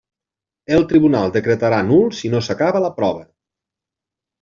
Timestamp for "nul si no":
1.93-2.45